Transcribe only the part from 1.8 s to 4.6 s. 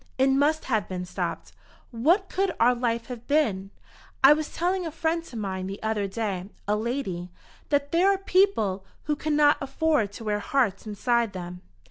What could our life have been? I was